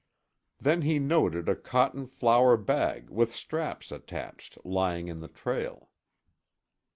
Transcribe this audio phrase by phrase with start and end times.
[0.59, 5.91] Then he noted a cotton flour bag with straps attached lying in the trail.